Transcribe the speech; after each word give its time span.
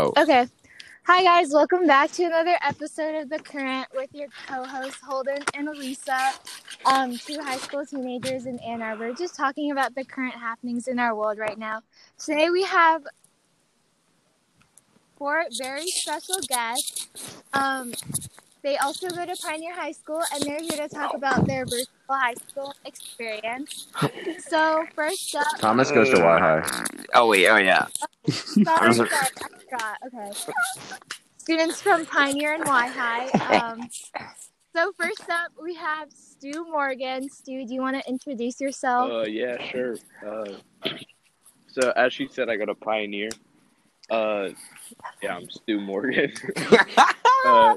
Okay. 0.00 0.46
Hi, 1.04 1.22
guys. 1.22 1.52
Welcome 1.52 1.86
back 1.86 2.10
to 2.12 2.24
another 2.24 2.56
episode 2.62 3.16
of 3.16 3.28
The 3.28 3.38
Current 3.38 3.86
with 3.94 4.08
your 4.14 4.28
co 4.46 4.64
hosts, 4.64 4.98
Holden 5.02 5.42
and 5.54 5.68
Alysa, 5.68 6.38
um, 6.86 7.18
two 7.18 7.38
high 7.42 7.58
school 7.58 7.84
teenagers 7.84 8.46
in 8.46 8.58
Ann 8.60 8.80
Arbor, 8.80 9.12
just 9.12 9.36
talking 9.36 9.72
about 9.72 9.94
the 9.94 10.04
current 10.04 10.34
happenings 10.34 10.88
in 10.88 10.98
our 10.98 11.14
world 11.14 11.38
right 11.38 11.58
now. 11.58 11.82
Today, 12.18 12.48
we 12.48 12.62
have 12.64 13.02
four 15.18 15.44
very 15.58 15.86
special 15.86 16.38
guests. 16.48 17.42
Um, 17.52 17.92
they 18.62 18.76
also 18.78 19.08
go 19.08 19.24
to 19.24 19.36
Pioneer 19.42 19.74
High 19.74 19.92
School, 19.92 20.22
and 20.34 20.42
they're 20.42 20.60
here 20.60 20.86
to 20.86 20.88
talk 20.88 21.14
about 21.14 21.46
their 21.46 21.64
virtual 21.64 21.86
high 22.08 22.34
school 22.34 22.74
experience. 22.84 23.88
So, 24.48 24.84
first 24.94 25.34
up, 25.34 25.46
Thomas 25.58 25.90
goes 25.90 26.10
to 26.10 26.20
Y 26.20 26.38
High. 26.38 26.84
Oh 27.14 27.28
wait, 27.28 27.48
oh 27.48 27.56
yeah. 27.56 27.86
Sorry, 28.28 28.94
sorry, 28.94 29.08
I 29.12 29.28
forgot. 29.70 29.98
Okay. 30.06 30.30
Students 31.38 31.80
from 31.80 32.06
Pioneer 32.06 32.54
and 32.54 32.64
Y 32.64 32.86
High. 32.88 33.26
Um, 33.56 33.88
so 34.74 34.92
first 34.98 35.28
up, 35.28 35.52
we 35.60 35.74
have 35.74 36.12
Stu 36.12 36.64
Morgan. 36.70 37.28
Stu, 37.28 37.66
do 37.66 37.74
you 37.74 37.80
want 37.80 38.00
to 38.00 38.08
introduce 38.08 38.60
yourself? 38.60 39.10
Uh, 39.10 39.22
yeah, 39.22 39.56
sure. 39.70 39.96
Uh, 40.26 40.52
so 41.66 41.90
as 41.96 42.12
she 42.12 42.28
said, 42.28 42.48
I 42.48 42.56
go 42.56 42.66
to 42.66 42.74
Pioneer. 42.74 43.30
Uh, 44.10 44.48
yeah, 45.22 45.36
I'm 45.36 45.48
Stu 45.48 45.80
Morgan. 45.80 46.32
uh, 47.46 47.76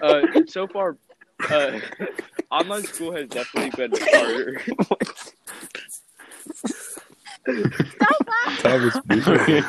uh, 0.00 0.22
so 0.46 0.66
far, 0.66 0.96
uh, 1.50 1.78
online 2.50 2.84
school 2.84 3.14
has 3.14 3.28
definitely 3.28 3.70
been 3.76 3.92
harder. 4.00 4.62
Stop 7.88 8.64
laughing. 8.64 9.64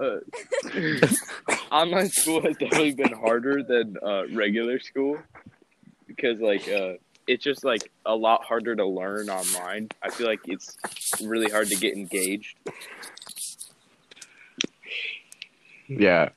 Uh, 0.00 0.18
online 1.72 2.08
school 2.10 2.42
has 2.42 2.56
definitely 2.56 2.92
been 2.92 3.12
harder 3.12 3.62
than 3.62 3.96
uh, 4.02 4.24
regular 4.32 4.78
school 4.78 5.18
because, 6.06 6.40
like, 6.40 6.68
uh, 6.68 6.94
it's 7.30 7.44
just 7.44 7.64
like 7.64 7.90
a 8.04 8.14
lot 8.14 8.42
harder 8.42 8.74
to 8.74 8.84
learn 8.84 9.30
online. 9.30 9.88
I 10.02 10.10
feel 10.10 10.26
like 10.26 10.40
it's 10.46 10.76
really 11.22 11.48
hard 11.50 11.68
to 11.68 11.76
get 11.76 11.96
engaged. 11.96 12.56
Yeah, 15.86 16.30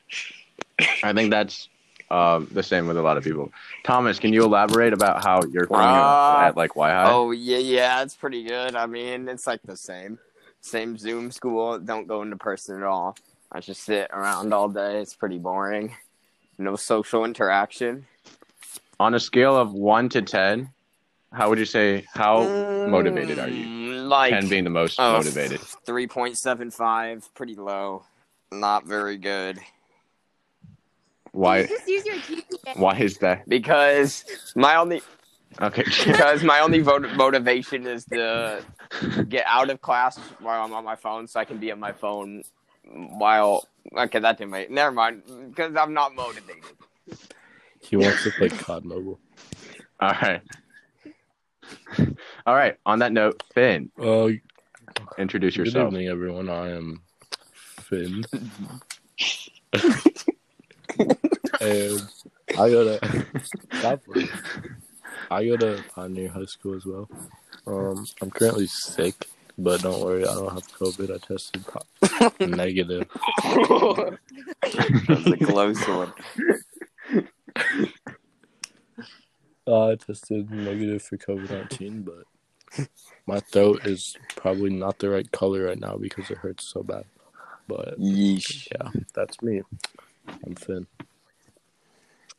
I 1.04 1.14
think 1.14 1.32
that's 1.32 1.68
um, 2.12 2.48
the 2.52 2.62
same 2.62 2.88
with 2.88 2.98
a 2.98 3.02
lot 3.02 3.18
of 3.18 3.24
people. 3.24 3.52
Thomas, 3.84 4.20
can 4.20 4.34
you 4.34 4.44
elaborate 4.44 4.94
about 4.94 5.24
how 5.24 5.42
you're 5.52 5.68
feeling 5.68 5.84
Uh, 5.84 6.42
at 6.44 6.56
like 6.56 6.76
Y 6.76 6.90
High? 6.90 7.12
Oh 7.12 7.32
yeah, 7.32 7.58
yeah, 7.58 8.04
it's 8.04 8.16
pretty 8.16 8.44
good. 8.44 8.76
I 8.76 8.86
mean, 8.86 9.28
it's 9.28 9.48
like 9.48 9.62
the 9.64 9.78
same, 9.78 10.20
same 10.62 10.98
Zoom 10.98 11.32
school. 11.32 11.80
Don't 11.80 12.08
go 12.08 12.22
into 12.22 12.38
person 12.38 12.78
at 12.78 12.84
all. 12.84 13.16
I 13.52 13.60
just 13.60 13.84
sit 13.84 14.10
around 14.12 14.54
all 14.54 14.70
day. 14.70 15.02
It's 15.02 15.16
pretty 15.16 15.40
boring. 15.40 15.96
No 16.60 16.76
social 16.76 17.26
interaction. 17.26 18.06
On 19.00 19.14
a 19.16 19.20
scale 19.20 19.58
of 19.58 19.74
one 19.74 20.10
to 20.10 20.22
ten, 20.22 20.70
how 21.34 21.50
would 21.50 21.60
you 21.60 21.66
say 21.66 22.06
how 22.14 22.44
motivated 22.88 23.40
are 23.40 23.50
you? 23.50 23.66
Mm, 23.66 24.08
Like 24.08 24.32
ten 24.32 24.48
being 24.48 24.64
the 24.64 24.70
most 24.70 25.00
oh, 25.00 25.14
motivated. 25.14 25.60
Three 25.86 26.08
point 26.08 26.38
seven 26.38 26.72
five, 26.72 27.28
pretty 27.34 27.56
low. 27.56 28.04
Not 28.52 28.86
very 28.86 29.18
good. 29.18 29.60
Why? 31.32 31.66
Just 31.66 31.88
use 31.88 32.06
your 32.06 32.16
GPA. 32.16 32.78
Why 32.78 32.96
is 32.98 33.18
that? 33.18 33.50
Because 33.50 34.24
my 34.56 34.76
only 34.76 35.02
Okay. 35.62 35.84
because 36.06 36.44
my 36.44 36.60
only 36.60 36.80
vot- 36.82 37.16
motivation 37.16 37.86
is 37.88 38.06
to 38.06 38.64
get 39.30 39.46
out 39.48 39.70
of 39.70 39.82
class 39.82 40.18
while 40.40 40.64
I'm 40.64 40.74
on 40.74 40.84
my 40.84 40.96
phone, 40.96 41.28
so 41.28 41.40
I 41.40 41.46
can 41.46 41.58
be 41.58 41.72
on 41.72 41.80
my 41.80 41.92
phone 41.92 42.44
while. 42.86 43.68
Okay, 43.96 44.20
that 44.20 44.38
didn't 44.38 44.52
make. 44.52 44.72
Never 44.72 44.92
mind, 44.92 45.24
because 45.50 45.76
I'm 45.76 45.94
not 45.94 46.16
motivated. 46.16 46.64
he 47.82 47.96
wants 47.98 48.24
to 48.24 48.32
play 48.32 48.50
COD 48.50 48.86
Mobile. 48.86 49.20
All 50.00 50.14
right. 50.22 50.42
All 52.46 52.56
right. 52.56 52.78
On 52.86 53.00
that 53.00 53.12
note, 53.12 53.42
Finn, 53.54 53.90
introduce 55.18 55.56
good 55.56 55.68
yourself. 55.68 55.88
evening, 55.94 56.08
everyone. 56.08 56.50
I 56.50 56.72
am 56.72 57.02
Finn. 57.82 58.24
and 61.62 62.02
I 62.52 62.70
go 62.70 62.98
to 62.98 63.26
stop 63.80 64.02
it. 64.16 64.30
I 65.32 65.46
go 65.46 65.58
to 65.58 65.84
Pioneer 65.96 66.30
High 66.30 66.46
School 66.46 66.76
as 66.76 66.86
well. 66.86 67.10
Um, 67.66 68.06
I'm 68.22 68.30
currently 68.30 68.68
sick, 68.68 69.16
but 69.58 69.82
don't 69.82 70.02
worry, 70.02 70.24
I 70.28 70.34
don't 70.34 70.54
have 70.54 70.68
COVID. 70.78 71.14
I 71.14 71.18
tested 71.26 71.66
po- 71.66 72.46
negative. 72.46 73.08
That's 75.08 75.28
a 75.28 75.38
close 75.46 75.88
one. 75.88 76.14
Uh, 79.66 79.90
I 79.90 79.96
tested 79.96 80.52
negative 80.52 81.02
for 81.02 81.18
COVID 81.18 81.50
nineteen, 81.50 82.02
but 82.02 82.88
my 83.28 83.40
throat 83.40 83.86
is 83.86 84.18
probably 84.36 84.72
not 84.72 85.00
the 85.00 85.10
right 85.10 85.32
color 85.32 85.64
right 85.64 85.80
now 85.80 85.98
because 85.98 86.30
it 86.30 86.38
hurts 86.38 86.66
so 86.66 86.84
bad. 86.84 87.06
But 87.68 88.00
Yeesh. 88.00 88.68
yeah, 88.72 88.90
that's 89.14 89.42
me. 89.42 89.62
I'm 90.46 90.56
Finn. 90.56 90.86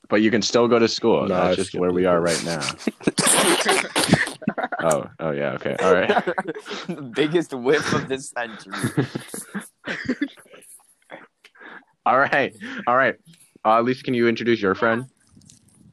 But 0.08 0.20
you 0.20 0.30
can 0.30 0.42
still 0.42 0.68
go 0.68 0.78
to 0.78 0.86
school. 0.86 1.26
No, 1.26 1.34
I 1.34 1.48
That's 1.48 1.56
just 1.56 1.74
where 1.74 1.90
we 1.90 2.04
are 2.04 2.20
right 2.20 2.44
now. 2.44 2.60
oh, 4.80 5.06
oh 5.18 5.30
yeah. 5.30 5.52
Okay. 5.52 5.76
All 5.80 5.94
right. 5.94 6.08
the 6.86 7.10
biggest 7.14 7.54
whiff 7.54 7.90
of 7.94 8.06
this 8.06 8.28
century. 8.28 9.06
All 12.06 12.18
right. 12.18 12.54
All 12.86 12.96
right. 12.96 13.16
Uh, 13.64 13.80
Lisa, 13.80 14.02
can 14.02 14.12
you 14.12 14.28
introduce 14.28 14.60
your 14.60 14.74
friend? 14.74 15.06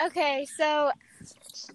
Okay, 0.04 0.46
so 0.58 0.92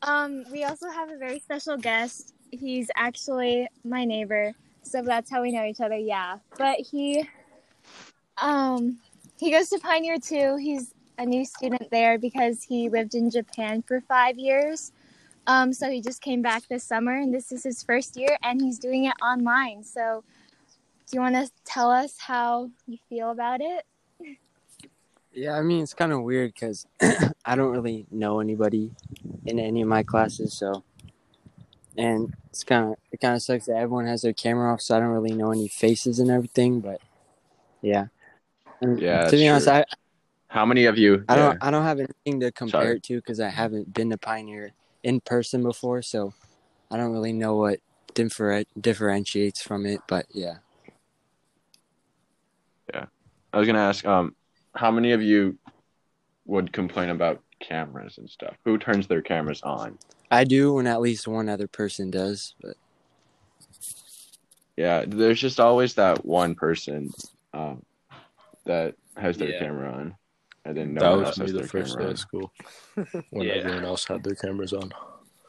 um, 0.02 0.44
we 0.50 0.64
also 0.64 0.88
have 0.91 1.10
a 1.10 1.16
very 1.16 1.38
special 1.38 1.76
guest. 1.76 2.34
He's 2.50 2.91
actually 2.97 3.69
my 3.84 4.04
neighbor, 4.04 4.52
so 4.82 5.02
that's 5.02 5.30
how 5.30 5.42
we 5.42 5.52
know 5.52 5.64
each 5.64 5.80
other. 5.80 5.97
Yeah, 5.97 6.38
but 6.58 6.78
he 6.78 7.28
um 8.38 8.98
he 9.38 9.50
goes 9.50 9.69
to 9.70 9.78
Pioneer 9.78 10.19
too. 10.19 10.56
He's 10.56 10.94
a 11.19 11.26
new 11.26 11.44
student 11.44 11.91
there 11.91 12.19
because 12.19 12.62
he 12.62 12.88
lived 12.88 13.14
in 13.14 13.30
Japan 13.30 13.82
for 13.82 14.00
five 14.02 14.38
years. 14.38 14.92
Um, 15.47 15.72
so 15.72 15.91
he 15.91 16.00
just 16.00 16.22
came 16.22 16.42
back 16.42 16.64
this 16.68 16.84
summer, 16.84 17.16
and 17.16 17.32
this 17.32 17.53
is 17.53 17.62
his 17.62 17.82
first 17.82 18.16
year, 18.16 18.36
and 18.42 18.60
he's 18.60 18.78
doing 18.78 19.04
it 19.04 19.14
online. 19.22 19.84
So, 19.84 20.24
do 21.08 21.16
you 21.16 21.20
want 21.20 21.36
to 21.36 21.48
tell 21.64 21.91
us 21.91 22.16
how 22.18 22.70
you 22.86 22.98
feel 23.08 23.30
about 23.30 23.60
it? 23.60 23.84
Yeah, 25.36 25.52
I 25.52 25.62
mean 25.62 25.82
it's 25.82 25.92
kind 25.92 26.12
of 26.12 26.22
weird 26.22 26.54
because 26.54 26.86
I 27.44 27.56
don't 27.56 27.70
really 27.70 28.06
know 28.10 28.41
anybody 28.41 28.91
in 29.44 29.58
any 29.58 29.82
of 29.82 29.88
my 29.88 30.02
classes, 30.02 30.54
so 30.54 30.82
and 31.98 32.32
it's 32.50 32.64
kind 32.64 32.92
of 32.92 32.97
it 33.12 33.20
kind 33.20 33.34
of 33.36 33.42
sucks 33.42 33.66
that 33.66 33.76
everyone 33.76 34.06
has 34.06 34.22
their 34.22 34.32
camera 34.32 34.72
off, 34.72 34.80
so 34.80 34.97
I 34.97 35.00
don't 35.00 35.10
really 35.10 35.34
know 35.34 35.52
any 35.52 35.69
faces 35.69 36.19
and 36.20 36.30
everything. 36.30 36.80
But 36.80 37.02
yeah, 37.82 38.06
And 38.80 38.98
Yeah, 38.98 39.24
to 39.24 39.36
be 39.36 39.47
that's 39.47 39.66
honest. 39.66 39.69
I 39.69 39.84
How 40.48 40.64
many 40.64 40.86
of 40.86 40.97
you? 40.97 41.22
I 41.28 41.36
don't 41.36 41.53
yeah. 41.53 41.58
I 41.60 41.70
don't 41.70 41.84
have 41.84 41.98
anything 41.98 42.41
to 42.41 42.50
compare 42.50 42.80
Sorry. 42.84 42.97
it 42.97 43.03
to 43.04 43.16
because 43.16 43.38
I 43.38 43.50
haven't 43.50 43.92
been 43.92 44.08
to 44.10 44.16
Pioneer 44.18 44.72
in 45.03 45.20
person 45.20 45.62
before, 45.62 46.00
so 46.00 46.32
I 46.91 46.97
don't 46.97 47.12
really 47.12 47.34
know 47.34 47.56
what 47.56 47.80
differ- 48.14 48.64
differentiates 48.80 49.60
from 49.60 49.84
it. 49.84 50.00
But 50.08 50.24
yeah, 50.30 50.58
yeah, 52.94 53.04
I 53.53 53.58
was 53.58 53.66
gonna 53.66 53.80
ask, 53.80 54.03
um, 54.06 54.34
how 54.76 54.91
many 54.91 55.12
of 55.12 55.22
you 55.22 55.59
would 56.44 56.72
complain 56.72 57.09
about 57.09 57.42
cameras 57.60 58.19
and 58.19 58.28
stuff? 58.31 58.54
Who 58.64 58.78
turns 58.78 59.06
their 59.06 59.22
cameras 59.22 59.62
on? 59.62 59.98
I 60.31 60.44
do 60.44 60.75
when 60.75 60.87
at 60.87 61.00
least 61.00 61.26
one 61.26 61.48
other 61.48 61.66
person 61.66 62.10
does. 62.10 62.54
But 62.62 62.76
Yeah, 64.76 65.04
there's 65.06 65.41
just 65.41 65.59
always 65.59 65.94
that 65.94 66.25
one 66.25 66.54
person 66.54 67.10
um, 67.54 67.83
that 68.66 68.95
has 69.16 69.39
their 69.39 69.53
Yeah. 69.53 69.59
camera 69.59 69.92
on, 69.92 70.15
and 70.65 70.77
then 70.77 70.95
no 70.95 71.01
that 71.03 71.10
one 71.10 71.18
was 71.18 71.27
else 71.28 71.39
me 71.39 71.45
has 71.47 71.53
the 71.53 71.59
their 71.60 71.68
first 71.68 71.92
day 71.97 71.98
camera 71.98 72.10
of 72.10 72.10
on. 72.10 72.16
school 72.16 72.53
when 73.30 73.47
Yeah. 73.47 73.54
everyone 73.54 73.84
else 73.84 74.04
had 74.06 74.22
their 74.22 74.34
cameras 74.34 74.72
on. 74.72 74.92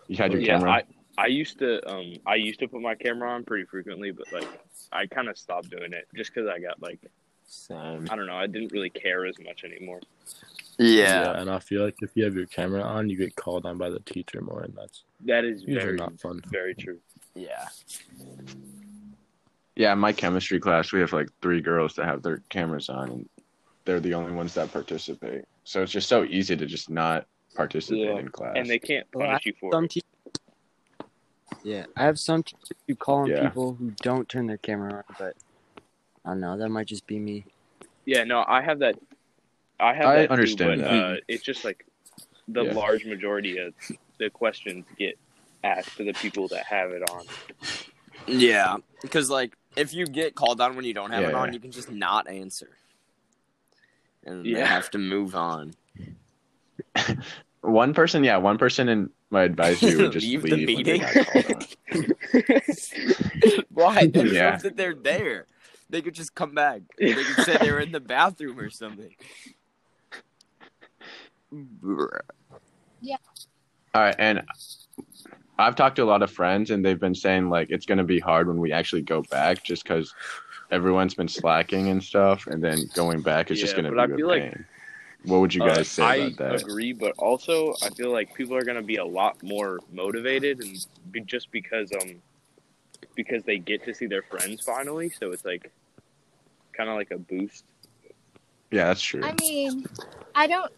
You 0.08 0.16
had 0.16 0.32
your 0.32 0.42
yeah, 0.42 0.58
camera. 0.58 0.72
I, 0.72 0.84
I 1.18 1.26
used 1.28 1.60
to 1.60 1.86
um 1.90 2.14
I 2.26 2.36
used 2.36 2.60
to 2.60 2.68
put 2.68 2.82
my 2.82 2.96
camera 2.96 3.30
on 3.32 3.44
pretty 3.44 3.66
frequently, 3.66 4.12
but 4.12 4.32
like 4.32 4.48
I 4.94 5.06
kind 5.08 5.28
of 5.28 5.38
stopped 5.38 5.70
doing 5.70 5.92
it 5.92 6.08
just 6.16 6.34
because 6.34 6.50
I 6.50 6.60
got 6.60 6.82
like 6.82 7.02
Same. 7.48 8.08
I 8.12 8.16
don't 8.16 8.28
know 8.28 8.36
I 8.36 8.46
didn't 8.48 8.72
really 8.72 8.90
care 8.90 9.26
as 9.26 9.36
much 9.40 9.64
anymore. 9.64 10.02
Yeah. 10.78 11.40
and 11.40 11.50
I 11.50 11.60
feel 11.60 11.84
like 11.84 11.96
if 12.02 12.12
you 12.14 12.24
have 12.26 12.36
your 12.36 12.46
camera 12.46 12.82
on, 12.84 13.10
you 13.10 13.18
get 13.18 13.36
called 13.36 13.66
on 13.66 13.78
by 13.78 13.90
the 13.90 14.00
teacher 14.02 14.42
more, 14.42 14.62
and 14.62 14.76
that's 14.76 15.04
That 15.26 15.44
is 15.46 15.64
very 15.64 15.96
not 15.98 16.20
fun. 16.20 16.42
very 16.52 16.76
true. 16.76 17.00
Yeah. 17.36 17.68
Yeah, 19.76 19.94
in 19.94 20.00
my 20.00 20.12
chemistry 20.12 20.60
class, 20.60 20.92
we 20.92 21.00
have 21.00 21.14
like 21.14 21.30
three 21.42 21.62
girls 21.62 21.96
that 21.96 22.06
have 22.06 22.22
their 22.24 22.42
cameras 22.50 22.90
on, 22.90 23.10
and 23.10 23.30
they're 23.86 24.00
the 24.00 24.14
only 24.14 24.32
ones 24.34 24.54
that 24.56 24.72
participate. 24.74 25.46
So 25.64 25.82
it's 25.84 25.92
just 25.92 26.10
so 26.10 26.24
easy 26.26 26.56
to 26.58 26.66
just 26.66 26.90
not 26.90 27.26
participate 27.56 28.00
Yeah, 28.06 28.20
in 28.20 28.30
class. 28.30 28.54
And 28.56 28.68
they 28.70 28.80
can't 28.80 29.06
Well, 29.14 29.38
you 29.44 29.54
for 29.60 29.72
some 29.72 29.86
it. 29.86 29.92
te- 29.92 30.02
yeah, 31.64 31.86
I 31.96 32.04
have 32.04 32.20
some 32.20 32.44
teachers 32.44 32.72
who 32.88 32.96
call 32.96 33.20
on 33.20 33.30
Yeah. 33.30 33.48
people 33.50 33.74
who 33.76 33.92
don't 34.02 34.28
turn 34.28 34.48
their 34.48 34.58
camera 34.58 34.96
on, 35.08 35.16
but 35.20 35.36
I 36.28 36.32
don't 36.32 36.42
know. 36.42 36.58
That 36.58 36.68
might 36.70 36.88
just 36.88 37.08
be 37.08 37.20
me. 37.20 37.46
Yeah, 38.06 38.26
no, 38.26 38.44
I 38.46 38.62
have 38.62 38.80
that. 38.80 38.96
I 39.80 39.94
have 39.94 40.06
I 40.08 40.16
that 40.18 40.28
too, 40.28 40.34
understand 40.34 40.82
but, 40.82 40.90
that. 40.90 41.04
Uh, 41.04 41.16
it's 41.30 41.42
just 41.44 41.64
like 41.64 41.86
the 42.50 42.64
Yeah. 42.66 42.74
large 42.74 43.06
majority 43.06 43.58
of 43.60 43.74
the 44.20 44.30
questions 44.30 44.86
get 44.98 45.18
asked 45.64 45.96
to 45.98 46.04
the 46.04 46.14
people 46.14 46.50
that 46.50 46.66
have 46.66 46.92
it 46.92 47.10
on. 47.10 47.24
Yeah, 48.28 48.76
because 49.02 49.30
like 49.30 49.56
if 49.78 49.94
you 49.94 50.06
get 50.06 50.36
called 50.36 50.60
on 50.60 50.76
when 50.76 50.84
you 50.84 50.94
don't 50.94 51.12
have 51.12 51.22
Yeah, 51.24 51.30
it 51.30 51.36
on, 51.36 51.48
yeah. 51.48 51.54
you 51.54 51.60
can 51.62 51.72
just 51.72 51.90
not 51.90 52.28
answer, 52.28 52.70
and 54.26 54.44
they 54.46 54.50
Yeah. 54.50 54.66
have 54.66 54.90
to 54.92 54.98
move 54.98 55.34
on. 55.34 55.76
One 57.62 57.94
person, 57.94 58.24
yeah, 58.24 58.38
one 58.38 58.58
person 58.58 58.88
in 58.90 59.10
my 59.30 59.44
advisory 59.44 59.96
would 59.96 60.12
just 60.14 60.26
Leave 60.26 60.44
leave, 60.44 60.68
the 60.68 60.76
meeting. 60.76 61.02
got 61.02 61.26
called 61.28 61.46
on. 61.54 61.66
Why? 63.74 64.08
That 64.08 64.28
Yeah. 64.28 64.58
that 64.58 64.76
they're 64.78 64.94
there. 64.94 65.46
They 65.90 66.02
could 66.02 66.14
just 66.16 66.36
come 66.36 66.54
back. 66.54 66.82
They 66.98 67.14
could 67.14 67.46
say 67.46 67.58
they 67.58 67.72
were 67.72 67.80
in 67.80 67.92
the 67.92 68.00
bathroom 68.16 68.60
or 68.60 68.70
something. 68.70 69.14
Yeah. 73.02 73.16
All 73.94 74.02
right, 74.02 74.16
and 74.20 74.44
I've 75.58 75.76
talked 75.76 75.96
to 75.98 76.04
a 76.04 76.06
lot 76.06 76.22
of 76.22 76.32
friends, 76.32 76.72
and 76.72 76.84
they've 76.86 77.00
been 77.00 77.16
saying 77.16 77.50
like 77.50 77.70
it's 77.72 77.86
gonna 77.86 78.04
be 78.04 78.20
hard 78.20 78.48
when 78.48 78.58
we 78.60 78.72
actually 78.72 79.02
go 79.02 79.22
back, 79.24 79.64
just 79.64 79.84
because 79.84 80.14
everyone's 80.72 81.14
been 81.14 81.28
slacking 81.28 81.88
and 81.88 82.04
stuff, 82.04 82.48
and 82.48 82.64
then 82.64 82.80
going 82.94 83.22
back 83.22 83.50
is 83.50 83.60
just 83.60 83.76
gonna 83.76 83.92
but 83.92 84.08
be 84.08 84.12
I 84.12 84.14
a 84.14 84.18
feel 84.18 84.28
like- 84.28 84.42
pain. 84.44 84.66
what 85.24 85.40
would 85.40 85.54
you 85.54 85.64
Uh, 85.64 85.76
guys 85.76 85.88
say 85.88 86.04
I 86.04 86.16
about 86.16 86.38
that? 86.38 86.62
agree, 86.62 86.94
but 86.94 87.14
also 87.18 87.74
I 87.82 87.90
feel 87.92 88.12
like 88.12 88.34
people 88.36 88.56
are 88.56 88.64
gonna 88.66 88.84
be 88.84 88.98
a 88.98 89.06
lot 89.06 89.42
more 89.42 89.80
motivated, 89.92 90.60
and 90.60 90.86
be, 91.12 91.22
just 91.22 91.50
because 91.52 91.92
um 91.94 92.22
because 93.16 93.44
they 93.44 93.58
get 93.58 93.84
to 93.86 93.94
see 93.94 94.06
their 94.06 94.24
friends 94.24 94.62
finally, 94.62 95.10
so 95.10 95.32
it's 95.32 95.46
like 95.46 95.72
kind 96.74 96.90
of 96.90 96.96
like 96.96 97.12
a 97.12 97.18
boost. 97.18 97.66
Yeah, 98.72 98.86
that's 98.86 99.02
true. 99.02 99.24
I 99.24 99.34
mean, 99.40 99.86
I 100.36 100.48
don't, 100.48 100.72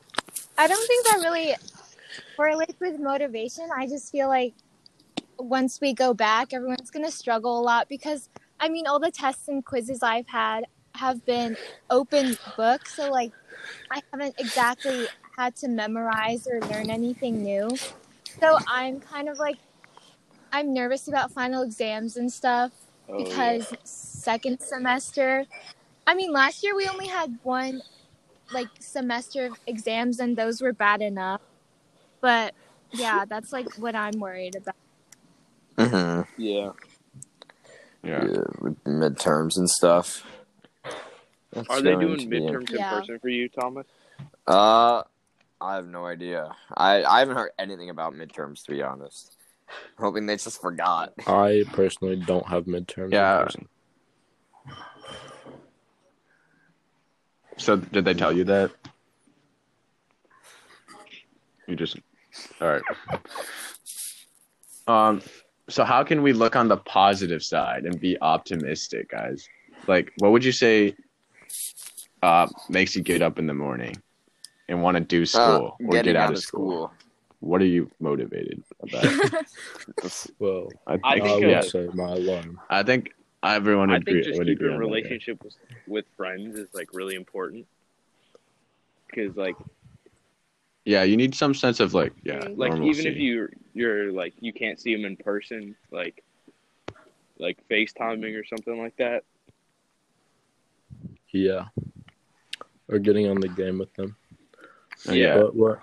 I 0.58 0.68
don't 0.68 0.88
think 0.88 1.08
that 1.08 1.20
really 1.24 1.56
correlates 2.36 2.80
with 2.80 3.00
motivation. 3.00 3.70
I 3.76 3.88
just 3.88 4.12
feel 4.12 4.28
like 4.28 4.54
once 5.38 5.80
we 5.82 5.94
go 5.94 6.14
back, 6.14 6.54
everyone's 6.54 6.92
gonna 6.92 7.12
struggle 7.12 7.60
a 7.60 7.62
lot 7.62 7.90
because 7.90 8.30
I 8.60 8.70
mean, 8.70 8.88
all 8.88 9.00
the 9.00 9.12
tests 9.12 9.48
and 9.48 9.64
quizzes 9.64 10.04
I've 10.04 10.28
had 10.28 10.66
have 10.96 11.26
been 11.26 11.56
open 11.90 12.38
book, 12.58 12.88
so 12.88 13.10
like 13.10 13.32
I 13.92 14.02
haven't 14.12 14.36
exactly 14.38 15.08
had 15.38 15.56
to 15.58 15.68
memorize 15.68 16.48
or 16.48 16.60
learn 16.68 16.90
anything 16.90 17.42
new. 17.44 17.70
So 18.40 18.58
I'm 18.68 19.00
kind 19.00 19.30
of 19.30 19.40
like 19.40 19.58
I'm 20.52 20.74
nervous 20.74 21.08
about 21.08 21.32
final 21.32 21.64
exams 21.64 22.18
and 22.18 22.32
stuff 22.32 22.72
Oh, 23.10 23.18
because 23.18 23.74
second 23.84 24.60
semester 24.62 25.46
i 26.06 26.14
mean 26.14 26.32
last 26.32 26.64
year 26.64 26.76
we 26.76 26.88
only 26.88 27.08
had 27.08 27.38
one 27.44 27.82
like 28.52 28.68
semester 28.80 29.48
of 29.48 29.58
exams 29.66 30.20
and 30.20 30.38
those 30.38 30.62
were 30.62 30.74
bad 30.74 31.02
enough 31.02 31.42
but 32.22 32.54
yeah 32.94 33.26
that's 33.26 33.52
like 33.52 33.68
what 33.80 33.96
i'm 33.96 34.20
worried 34.20 34.56
about 34.56 34.76
hmm 35.78 36.22
yeah. 36.38 36.72
yeah. 38.04 38.24
Yeah, 38.26 38.42
with 38.62 38.84
midterms 38.84 39.58
and 39.58 39.70
stuff. 39.70 40.24
That's 41.54 41.70
Are 41.70 41.82
they 41.82 41.96
doing 41.96 42.30
midterms 42.30 42.70
in 42.70 42.78
Yeah. 42.78 43.00
person 43.00 43.20
for 43.20 43.30
you, 43.30 43.50
Thomas? 43.50 43.88
Uh, 44.48 45.04
I 45.62 45.76
have 45.76 45.88
no 45.88 46.06
idea. 46.06 46.56
I 46.76 47.04
I 47.04 47.20
haven't 47.20 47.38
heard 47.38 47.52
anything 47.60 47.90
about 47.90 48.14
midterms 48.14 48.64
to 48.66 48.72
be 48.72 48.82
honest. 48.82 49.36
Hoping 49.98 50.26
they 50.26 50.36
just 50.38 50.62
forgot. 50.62 51.14
I 51.28 51.64
personally 51.74 52.16
don't 52.16 52.48
have 52.48 52.66
midterms. 52.66 53.12
Yeah. 53.14 53.44
person. 53.44 53.68
So 57.58 57.76
did 57.76 58.06
they 58.06 58.14
tell 58.14 58.32
you 58.32 58.46
that? 58.46 58.72
You 61.68 61.76
just 61.76 61.98
all 62.62 62.68
right. 62.70 62.82
Um 64.88 65.22
so 65.70 65.84
how 65.84 66.04
can 66.04 66.24
we 66.24 66.34
look 66.34 66.56
on 66.56 66.68
the 66.68 66.78
positive 66.78 67.44
side 67.44 67.86
and 67.86 68.00
be 68.00 68.18
optimistic, 68.22 69.10
guys? 69.10 69.48
Like 69.88 70.12
what 70.20 70.32
would 70.32 70.44
you 70.44 70.52
say 70.52 70.96
uh 72.24 72.48
makes 72.70 72.96
you 72.96 73.04
get 73.04 73.22
up 73.22 73.38
in 73.40 73.46
the 73.48 73.54
morning 73.54 73.96
and 74.68 74.82
want 74.82 74.96
to 74.96 75.02
do 75.02 75.24
Uh, 75.24 75.26
school 75.26 75.78
or 75.86 75.92
get 75.92 76.08
out, 76.16 76.24
out 76.24 76.30
of 76.32 76.38
of 76.38 76.44
school? 76.44 76.72
school. 76.72 76.92
What 77.42 77.62
are 77.62 77.66
you 77.66 77.90
motivated 78.00 78.64
about? 78.82 79.06
Well, 80.40 80.70
I, 80.88 80.94
I 80.94 81.00
I, 81.04 81.20
think, 81.20 81.46
would 81.46 81.54
uh, 81.54 81.62
say 81.62 81.88
my 81.94 82.12
alarm. 82.14 82.60
I 82.70 82.84
think 82.84 83.14
everyone 83.44 83.90
I 83.90 83.94
would 83.94 84.02
agree, 84.08 84.24
think 84.24 84.36
just 84.36 84.48
keeping 84.48 84.74
a 84.74 84.78
relationship 84.78 85.44
with, 85.44 85.56
with 85.88 86.06
friends 86.18 86.58
is 86.58 86.68
like 86.74 86.94
really 86.94 87.16
important. 87.16 87.68
Because 89.08 89.36
like 89.36 89.56
Yeah, 90.86 91.04
you 91.04 91.18
need 91.18 91.36
some 91.36 91.54
sense 91.54 91.80
of 91.80 91.94
like 91.94 92.14
yeah, 92.24 92.48
like 92.56 92.76
even 92.76 93.08
if 93.08 93.18
you 93.18 93.50
you're 93.74 94.12
like 94.12 94.34
you 94.40 94.54
can't 94.54 94.80
see 94.80 94.96
them 94.96 95.06
in 95.06 95.16
person, 95.16 95.76
like 95.92 96.24
like 97.40 97.58
FaceTiming 97.70 98.40
or 98.40 98.46
something 98.46 98.82
like 98.82 98.96
that. 98.98 99.24
Yeah. 101.32 101.66
Or 102.90 103.00
getting 103.00 103.28
on 103.28 103.40
the 103.40 103.50
game 103.50 103.80
with 103.80 103.94
them. 103.96 104.16
Yeah. 105.10 105.38
But 105.38 105.56
what? 105.56 105.80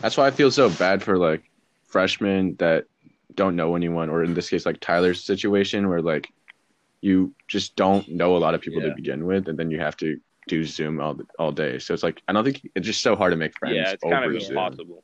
That's 0.00 0.16
why 0.16 0.26
I 0.26 0.30
feel 0.30 0.50
so 0.50 0.70
bad 0.70 1.02
for 1.02 1.18
like 1.18 1.42
freshmen 1.86 2.56
that 2.58 2.84
don't 3.34 3.56
know 3.56 3.76
anyone, 3.76 4.08
or 4.10 4.24
in 4.24 4.34
this 4.34 4.48
case, 4.50 4.66
like 4.66 4.80
Tyler's 4.80 5.24
situation, 5.24 5.88
where 5.88 6.02
like 6.02 6.28
you 7.02 7.34
just 7.48 7.76
don't 7.76 8.06
know 8.08 8.36
a 8.36 8.38
lot 8.38 8.54
of 8.54 8.60
people 8.60 8.82
Yeah. 8.82 8.88
to 8.90 8.94
begin 8.94 9.26
with, 9.26 9.48
and 9.48 9.58
then 9.58 9.70
you 9.70 9.78
have 9.80 9.96
to 9.98 10.18
do 10.48 10.64
Zoom 10.64 11.00
all 11.00 11.18
all 11.38 11.52
day. 11.52 11.78
So 11.78 11.94
it's 11.94 12.02
like 12.02 12.22
I 12.28 12.32
don't 12.32 12.44
think 12.44 12.66
it's 12.74 12.86
just 12.86 13.02
so 13.02 13.14
hard 13.14 13.32
to 13.32 13.36
make 13.36 13.56
friends 13.58 13.76
yeah, 13.76 13.92
it's 13.92 14.02
over 14.04 14.14
kind 14.14 14.24
of 14.36 14.42
Zoom. 14.42 14.50
impossible. 14.56 15.02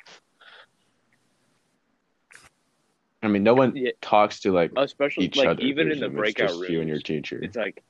I 3.23 3.29
mean, 3.29 3.43
no 3.43 3.55
one 3.55 3.75
Yeah. 3.75 3.91
talks 4.01 4.41
to 4.41 4.53
like 4.53 4.73
oh, 4.77 4.83
Especially 4.83 5.25
each 5.27 5.37
like 5.37 5.49
other. 5.49 5.63
even 5.63 5.91
in 5.91 6.01
the 6.01 6.07
Zoom. 6.07 6.19
It's 6.25 6.35
breakout 6.35 6.57
room. 6.59 6.71
you 6.73 6.81
and 6.81 6.89
your 6.89 7.01
teacher. 7.01 7.39
It's 7.43 7.57
like 7.57 7.83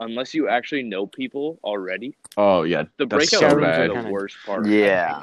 unless 0.00 0.34
you 0.34 0.48
actually 0.48 0.82
know 0.84 1.06
people 1.06 1.58
already, 1.64 2.16
Oh 2.36 2.62
yeah, 2.62 2.82
the 2.98 3.06
that's 3.06 3.30
breakout 3.30 3.50
so 3.50 3.54
rooms 3.56 3.60
bad. 3.66 3.90
are 3.90 4.02
the 4.02 4.10
worst 4.10 4.36
part. 4.44 4.66
Yeah. 4.66 5.22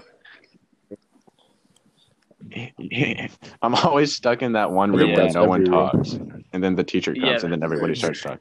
I'm 3.62 3.76
always 3.76 4.16
stuck 4.16 4.42
in 4.42 4.54
that 4.54 4.72
one 4.72 4.92
room 4.92 5.00
think 5.00 5.18
where 5.18 5.26
that's 5.26 5.36
no 5.36 5.46
one 5.46 5.62
every 5.62 5.72
room. 5.72 5.90
talks, 5.90 6.14
and 6.54 6.64
then 6.64 6.76
the 6.76 6.84
teacher 6.84 7.14
comes, 7.14 7.26
Yeah, 7.26 7.40
and 7.44 7.52
then 7.52 7.64
everybody 7.64 7.96
starts 7.96 8.22
talking. 8.22 8.40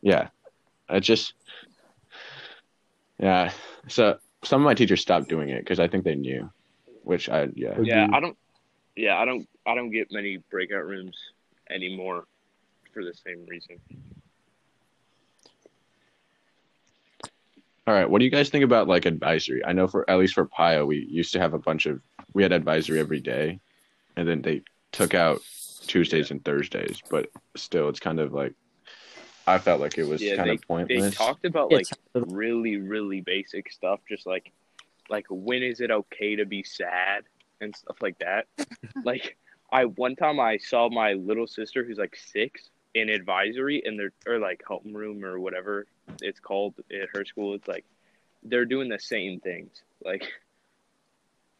Yeah, 0.00 0.28
it 0.88 1.00
just, 1.00 1.34
yeah. 3.18 3.52
So 3.88 4.18
some 4.44 4.60
of 4.60 4.64
my 4.64 4.74
teachers 4.74 5.00
stopped 5.00 5.28
doing 5.28 5.48
it 5.48 5.60
because 5.60 5.80
I 5.80 5.88
think 5.88 6.04
they 6.04 6.14
knew, 6.14 6.50
which 7.02 7.28
I 7.28 7.48
yeah. 7.54 7.78
Yeah, 7.80 8.08
I 8.12 8.20
don't. 8.20 8.36
Yeah, 8.96 9.18
I 9.18 9.24
don't. 9.24 9.48
I 9.66 9.74
don't 9.74 9.90
get 9.90 10.12
many 10.12 10.38
breakout 10.50 10.84
rooms 10.84 11.16
anymore 11.70 12.24
for 12.92 13.04
the 13.04 13.14
same 13.14 13.46
reason. 13.46 13.78
All 17.86 17.94
right, 17.94 18.08
what 18.08 18.20
do 18.20 18.24
you 18.24 18.30
guys 18.30 18.48
think 18.48 18.64
about 18.64 18.86
like 18.86 19.06
advisory? 19.06 19.64
I 19.64 19.72
know 19.72 19.88
for 19.88 20.08
at 20.08 20.18
least 20.18 20.34
for 20.34 20.46
Pio, 20.46 20.86
we 20.86 21.04
used 21.10 21.32
to 21.32 21.40
have 21.40 21.52
a 21.52 21.58
bunch 21.58 21.86
of 21.86 22.00
we 22.34 22.42
had 22.42 22.52
advisory 22.52 23.00
every 23.00 23.20
day, 23.20 23.60
and 24.16 24.28
then 24.28 24.42
they 24.42 24.62
took 24.92 25.14
out 25.14 25.40
Tuesdays 25.86 26.30
and 26.30 26.44
Thursdays, 26.44 27.02
but 27.08 27.30
still, 27.56 27.88
it's 27.88 28.00
kind 28.00 28.20
of 28.20 28.32
like 28.32 28.54
I 29.46 29.58
felt 29.58 29.80
like 29.80 29.98
it 29.98 30.04
was 30.04 30.22
Yeah, 30.22 30.36
kind 30.36 30.50
of 30.50 30.66
pointless. 30.66 31.10
They 31.10 31.16
talked 31.16 31.44
about 31.44 31.70
like 31.70 31.88
It's 32.14 32.26
really, 32.26 32.76
really 32.76 33.20
basic 33.20 33.70
stuff, 33.72 34.00
just 34.08 34.26
like 34.26 34.52
like 35.10 35.26
when 35.28 35.62
is 35.62 35.80
it 35.80 35.90
okay 35.90 36.36
to 36.36 36.46
be 36.46 36.62
sad 36.62 37.24
and 37.60 37.74
stuff 37.74 37.96
like 38.00 38.18
that. 38.20 38.46
like 39.04 39.36
I 39.72 39.86
one 39.86 40.16
time 40.16 40.38
I 40.40 40.58
saw 40.58 40.88
my 40.88 41.14
little 41.14 41.46
sister 41.46 41.84
who's 41.84 41.98
like 41.98 42.16
six 42.16 42.70
in 42.94 43.08
advisory 43.08 43.82
in 43.84 43.96
their 43.96 44.12
or 44.26 44.38
like 44.38 44.62
homeroom 44.68 45.22
or 45.24 45.40
whatever 45.40 45.86
it's 46.20 46.40
called 46.40 46.74
at 46.92 47.08
her 47.14 47.24
school. 47.24 47.54
It's 47.54 47.68
like 47.68 47.84
they're 48.44 48.64
doing 48.64 48.88
the 48.88 48.98
same 48.98 49.40
things. 49.40 49.82
Like 50.04 50.24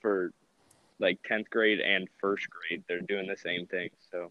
for 0.00 0.33
like 1.02 1.18
tenth 1.25 1.50
grade 1.50 1.80
and 1.80 2.09
first 2.18 2.47
grade, 2.49 2.82
they're 2.88 3.00
doing 3.00 3.26
the 3.26 3.37
same 3.37 3.66
thing. 3.66 3.90
So 4.11 4.30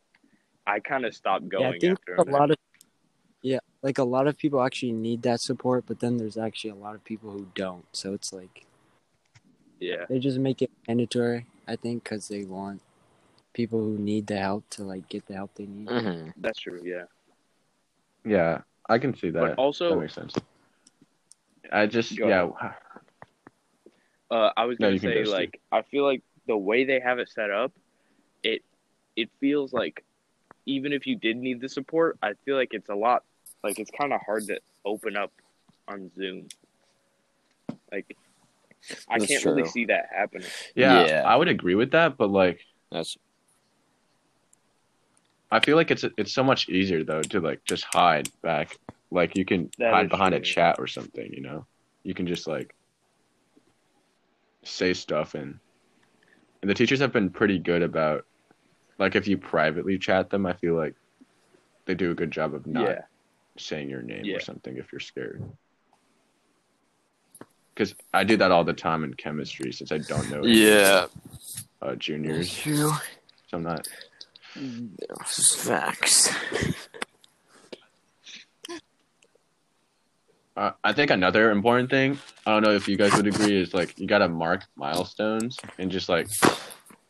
I 0.66 0.80
kind 0.80 1.06
of 1.06 1.14
stopped 1.14 1.46
yeah, 1.52 1.60
I 1.60 1.62
going 1.64 1.80
think 1.82 2.00
after 2.00 2.16
a 2.16 2.24
lot 2.32 2.50
of 2.50 2.58
yeah, 3.44 3.60
like 3.84 3.98
a 3.98 4.04
lot 4.04 4.28
of 4.28 4.38
people 4.38 4.62
actually 4.62 4.94
need 4.94 5.24
that 5.24 5.42
support, 5.42 5.84
but 5.88 6.00
then 6.00 6.18
there's 6.18 6.38
actually 6.38 6.72
a 6.72 6.76
lot 6.76 6.96
of 6.96 7.04
people 7.04 7.32
who 7.32 7.48
don't. 7.54 7.86
So 7.92 8.14
it's 8.14 8.32
like 8.32 8.66
Yeah. 9.80 10.06
they 10.10 10.20
just 10.20 10.40
make 10.40 10.62
it 10.62 10.72
mandatory. 10.88 11.46
I 11.68 11.76
think 11.76 12.04
because 12.04 12.28
they 12.28 12.46
want 12.46 12.82
people 13.54 13.80
who 13.80 13.98
need 13.98 14.28
the 14.28 14.38
help 14.38 14.64
to 14.72 14.84
like 14.84 15.10
get 15.10 15.28
the 15.28 15.34
help 15.34 15.52
they 15.56 15.66
need. 15.66 15.90
hmm 15.90 16.30
That's 16.38 16.60
true, 16.60 16.82
yeah. 16.84 17.04
yeah, 18.26 18.62
I 18.90 18.98
can 18.98 19.16
see 19.16 19.30
that. 19.32 19.42
But 19.42 19.50
that 19.50 19.58
also 19.58 20.00
makes 20.00 20.14
sense. 20.16 20.36
I 21.72 21.86
just 21.86 22.12
yeah. 22.12 22.50
Uh, 24.30 24.50
I 24.56 24.64
was 24.64 24.78
gonna 24.78 24.94
you 24.94 25.00
can 25.00 25.12
say 25.12 25.26
like 25.26 25.60
I 25.72 25.82
feel 25.82 26.06
like 26.06 26.24
the 26.48 26.58
way 26.58 26.84
they 26.84 27.00
have 27.00 27.20
it 27.20 27.30
set 27.30 27.52
up, 27.52 27.72
it 28.44 28.64
it 29.16 29.30
feels 29.40 29.74
like 29.74 30.04
even 30.66 30.94
if 30.94 31.08
you 31.08 31.16
did 31.16 31.38
need 31.38 31.62
the 31.62 31.70
support, 31.70 32.18
I 32.22 32.34
feel 32.46 32.56
like 32.56 32.74
it's 32.74 32.90
a 32.90 32.96
lot 32.96 33.24
like 33.64 33.80
it's 33.80 33.92
kind 33.92 34.14
of 34.14 34.22
hard 34.26 34.48
to 34.48 34.60
open 34.86 35.16
up 35.16 35.32
on 35.88 36.12
Zoom. 36.16 36.48
Like 37.92 38.16
I 39.10 39.20
That's 39.20 39.28
can't 39.28 39.46
really 39.46 39.66
see 39.66 39.86
that 39.86 40.10
happening. 40.16 40.48
Yeah, 40.76 41.06
Yeah. 41.06 41.24
I 41.26 41.36
would 41.36 41.48
agree 41.48 41.76
with 41.76 41.92
that, 41.92 42.18
but 42.18 42.30
like 42.30 42.62
That's 42.92 43.18
I 45.52 45.60
feel 45.60 45.76
like 45.76 45.92
it's 45.92 46.06
it's 46.18 46.34
so 46.34 46.44
much 46.44 46.70
easier 46.70 47.04
though 47.04 47.22
to 47.22 47.40
like 47.42 47.64
just 47.66 47.86
hide 47.92 48.30
back. 48.42 48.78
Like 49.12 49.36
you 49.36 49.46
can 49.46 49.70
That 49.78 49.94
hide 49.94 50.06
is 50.06 50.10
behind 50.10 50.34
a 50.34 50.40
chat 50.40 50.78
or 50.80 50.88
something, 50.88 51.32
you 51.32 51.42
know. 51.42 51.66
You 52.04 52.14
can 52.14 52.26
just 52.26 52.48
like 52.48 52.74
say 54.64 54.94
stuff 54.94 55.36
and 55.36 55.60
and 56.62 56.70
the 56.70 56.74
teachers 56.76 57.00
have 57.00 57.12
been 57.14 57.30
pretty 57.30 57.60
good 57.60 57.82
about 57.82 58.26
like 59.00 59.16
if 59.16 59.28
you 59.28 59.38
privately 59.38 59.98
chat 59.98 60.30
them, 60.30 60.46
I 60.46 60.54
feel 60.54 60.76
like 60.76 60.96
they 61.86 61.96
do 61.96 62.12
a 62.12 62.16
good 62.16 62.32
job 62.32 62.54
of 62.54 62.68
not 62.68 62.88
Yeah. 62.88 63.02
saying 63.58 63.90
your 63.90 64.04
name 64.04 64.26
Yeah. 64.26 64.38
or 64.38 64.40
something 64.42 64.78
if 64.78 64.92
you're 64.92 65.00
scared. 65.00 65.42
Because 67.74 67.96
I 68.14 68.24
do 68.24 68.38
that 68.38 68.52
all 68.52 68.64
the 68.64 68.74
time 68.74 69.04
in 69.04 69.14
chemistry 69.16 69.72
since 69.72 69.92
I 69.92 69.98
don't 70.00 70.30
know 70.30 70.46
yeah. 70.46 71.08
uh, 71.82 71.96
juniors, 71.96 72.52
so 72.52 72.92
I'm 73.54 73.64
not. 73.64 73.88
Facts. 75.26 76.30
Uh, 80.62 80.74
I 80.84 80.94
think 80.94 81.10
another 81.10 81.50
important 81.50 81.90
thing, 81.90 82.20
I 82.46 82.52
don't 82.52 82.62
know 82.62 82.76
if 82.76 82.88
you 82.88 82.96
guys 82.96 83.16
would 83.16 83.26
agree, 83.26 83.60
is 83.60 83.74
like 83.74 83.98
you 83.98 84.06
gotta 84.06 84.30
mark 84.30 84.64
milestones 84.76 85.58
and 85.80 85.90
just 85.90 86.08
like 86.08 86.28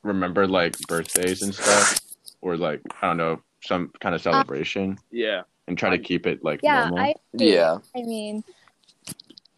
remember 0.04 0.48
like 0.48 0.80
birthdays 0.88 1.42
and 1.42 1.54
stuff, 1.54 2.00
or 2.42 2.56
like 2.56 2.80
I 3.02 3.08
don't 3.08 3.18
know 3.18 3.42
some 3.62 3.92
kind 4.00 4.16
of 4.16 4.22
celebration, 4.22 4.98
Yeah. 5.12 5.42
and 5.68 5.78
try 5.78 5.90
to 5.90 6.00
keep 6.00 6.28
it 6.28 6.46
like 6.46 6.62
Yeah, 6.64 6.88
normal. 6.88 7.00
I 7.00 7.16
agree. 7.34 7.56
Yeah. 7.56 7.80
I 7.94 8.04
mean, 8.04 8.42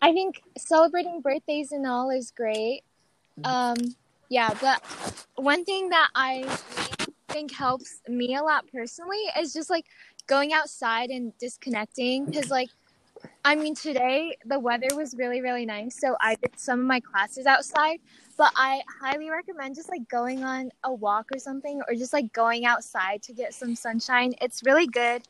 I 0.01 0.11
think 0.11 0.41
celebrating 0.57 1.21
birthdays 1.21 1.71
and 1.71 1.85
all 1.85 2.09
is 2.09 2.31
great. 2.31 2.81
Um, 3.43 3.75
yeah, 4.27 4.55
but 4.59 4.81
one 5.35 5.65
thing 5.65 5.89
that 5.89 6.09
I 6.15 6.45
think 7.29 7.53
helps 7.53 8.01
me 8.07 8.35
a 8.37 8.41
lot 8.41 8.65
personally 8.73 9.21
is 9.39 9.53
just 9.53 9.69
like 9.69 9.85
going 10.25 10.51
outside 10.51 11.11
and 11.11 11.31
disconnecting 11.37 12.25
because 12.25 12.49
like 12.49 12.69
I 13.45 13.55
mean 13.55 13.75
today 13.75 14.37
the 14.45 14.59
weather 14.59 14.87
was 14.95 15.15
really 15.15 15.41
really 15.41 15.65
nice 15.65 15.99
so 15.99 16.15
I 16.21 16.35
did 16.35 16.57
some 16.59 16.79
of 16.79 16.85
my 16.85 16.99
classes 16.99 17.45
outside 17.45 17.99
but 18.37 18.51
I 18.55 18.81
highly 19.01 19.29
recommend 19.29 19.75
just 19.75 19.89
like 19.89 20.07
going 20.09 20.43
on 20.43 20.71
a 20.83 20.93
walk 20.93 21.27
or 21.33 21.39
something 21.39 21.81
or 21.87 21.95
just 21.95 22.13
like 22.13 22.31
going 22.33 22.65
outside 22.65 23.21
to 23.23 23.33
get 23.33 23.53
some 23.53 23.75
sunshine 23.75 24.33
it's 24.41 24.63
really 24.63 24.87
good 24.87 25.23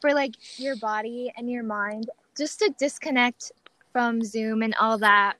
for 0.00 0.12
like 0.12 0.34
your 0.58 0.76
body 0.76 1.32
and 1.36 1.50
your 1.50 1.62
mind 1.62 2.10
just 2.36 2.58
to 2.58 2.72
disconnect 2.78 3.52
from 3.92 4.22
Zoom 4.22 4.62
and 4.62 4.74
all 4.74 4.98
that. 4.98 5.36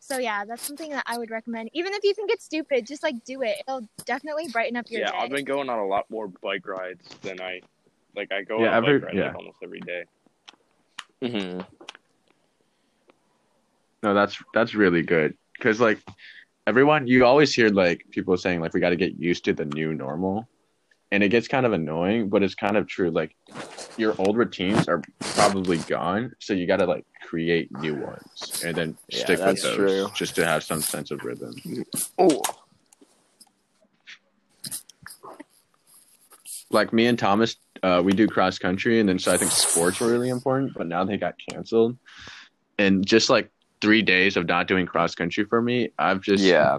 So 0.00 0.16
yeah, 0.18 0.44
that's 0.46 0.66
something 0.66 0.90
that 0.90 1.04
I 1.06 1.18
would 1.18 1.30
recommend. 1.30 1.68
Even 1.74 1.92
if 1.92 2.02
you 2.02 2.14
think 2.14 2.30
it's 2.32 2.44
stupid, 2.46 2.86
just 2.86 3.02
like 3.02 3.22
do 3.24 3.42
it. 3.42 3.58
It'll 3.68 3.86
definitely 4.06 4.48
brighten 4.48 4.76
up 4.76 4.90
your 4.90 5.02
Yeah, 5.02 5.10
day. 5.10 5.16
Yeah, 5.16 5.22
I've 5.22 5.30
been 5.30 5.44
going 5.44 5.68
on 5.68 5.78
a 5.78 5.86
lot 5.86 6.10
more 6.10 6.26
bike 6.28 6.66
rides 6.66 7.06
than 7.20 7.40
I 7.40 7.60
like. 8.16 8.32
I 8.32 8.42
go 8.42 8.58
Yeah, 8.60 8.68
on 8.70 8.84
every- 8.84 8.98
bike 8.98 9.08
rides 9.08 9.18
yeah. 9.18 9.26
like 9.26 9.36
almost 9.36 9.58
every 9.62 9.80
day. 9.80 10.04
Hmm 11.22 11.60
No, 14.02 14.14
that's 14.14 14.38
that's 14.54 14.74
really 14.74 15.02
good 15.02 15.36
because 15.56 15.80
like 15.80 15.98
everyone, 16.66 17.06
you 17.06 17.24
always 17.24 17.54
hear 17.54 17.68
like 17.68 18.04
people 18.10 18.36
saying 18.36 18.60
like 18.60 18.72
we 18.72 18.80
got 18.80 18.90
to 18.90 18.96
get 18.96 19.18
used 19.18 19.44
to 19.44 19.52
the 19.52 19.66
new 19.66 19.94
normal, 19.94 20.48
and 21.10 21.22
it 21.22 21.28
gets 21.28 21.48
kind 21.48 21.66
of 21.66 21.72
annoying, 21.72 22.30
but 22.30 22.42
it's 22.42 22.54
kind 22.54 22.76
of 22.78 22.86
true. 22.86 23.10
Like 23.10 23.36
your 23.98 24.14
old 24.18 24.36
routines 24.36 24.88
are 24.88 25.02
probably 25.20 25.78
gone, 25.78 26.32
so 26.40 26.54
you 26.54 26.66
got 26.66 26.78
to 26.78 26.86
like 26.86 27.04
create 27.28 27.70
new 27.72 27.94
ones 27.94 28.62
and 28.64 28.76
then 28.76 28.96
Yeah, 29.08 29.24
stick 29.24 29.40
with 29.40 29.62
those 29.62 29.76
true. 29.76 30.10
just 30.14 30.34
to 30.36 30.46
have 30.46 30.62
some 30.64 30.80
sense 30.80 31.10
of 31.10 31.22
rhythm. 31.22 31.54
Oh. 32.18 32.42
Like 36.70 36.92
me 36.92 37.06
and 37.06 37.18
Thomas, 37.18 37.56
uh, 37.82 38.02
we 38.04 38.12
do 38.12 38.26
cross 38.26 38.58
country, 38.58 39.00
and 39.00 39.08
then 39.08 39.18
so 39.18 39.32
I 39.32 39.36
think 39.36 39.50
sports 39.50 40.00
were 40.00 40.08
really 40.08 40.28
important, 40.28 40.74
but 40.74 40.86
now 40.86 41.04
they 41.04 41.16
got 41.16 41.34
canceled, 41.50 41.96
and 42.78 43.06
just 43.06 43.30
like 43.30 43.50
three 43.80 44.02
days 44.02 44.36
of 44.36 44.46
not 44.46 44.68
doing 44.68 44.86
cross 44.86 45.14
country 45.14 45.44
for 45.44 45.60
me, 45.60 45.90
I've 45.98 46.20
just 46.20 46.42
Yeah. 46.42 46.78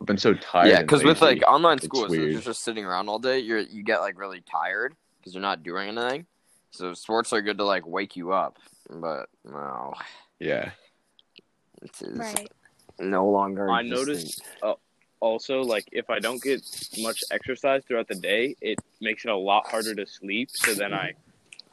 I've 0.00 0.06
been 0.06 0.18
so 0.18 0.34
tired. 0.34 0.68
Yeah, 0.68 0.82
because 0.82 1.02
with 1.02 1.22
like 1.22 1.42
online 1.48 1.78
It's 1.78 1.86
school, 1.86 2.06
so 2.08 2.14
you're 2.14 2.40
just 2.40 2.62
sitting 2.62 2.84
around 2.84 3.08
all 3.08 3.18
day, 3.18 3.38
you're 3.38 3.60
you 3.60 3.82
get 3.82 4.00
like 4.00 4.18
really 4.18 4.42
tired 4.42 4.94
because 5.18 5.34
you're 5.34 5.42
not 5.42 5.62
doing 5.62 5.88
anything. 5.88 6.26
So 6.70 6.92
sports 6.92 7.32
are 7.32 7.40
good 7.40 7.56
to 7.58 7.64
like 7.64 7.86
wake 7.86 8.14
you 8.14 8.32
up, 8.32 8.58
but 8.90 9.30
no, 9.44 9.94
yeah. 10.38 10.72
it 11.82 12.02
is 12.02 12.18
right. 12.18 12.48
no 12.98 13.26
longer. 13.30 13.70
I 13.70 13.80
existing. 13.80 14.06
noticed 14.06 14.42
also 15.26 15.60
like 15.62 15.86
if 15.92 16.08
I 16.10 16.18
don't 16.18 16.42
get 16.42 16.60
much 16.98 17.20
exercise 17.30 17.82
throughout 17.86 18.08
the 18.08 18.14
day, 18.32 18.54
it 18.60 18.78
makes 19.00 19.24
it 19.24 19.30
a 19.30 19.36
lot 19.36 19.66
harder 19.68 19.94
to 19.94 20.06
sleep. 20.06 20.48
So 20.64 20.74
then 20.74 20.92
I 20.94 21.12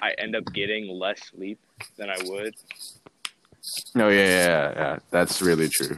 I 0.01 0.09
end 0.17 0.35
up 0.35 0.45
getting 0.53 0.87
less 0.89 1.19
sleep 1.31 1.59
than 1.97 2.09
I 2.09 2.17
would. 2.25 2.53
No, 3.95 4.09
yeah, 4.09 4.15
yeah, 4.17 4.45
yeah, 4.47 4.73
yeah. 4.75 4.99
That's 5.11 5.41
really 5.41 5.69
true. 5.69 5.97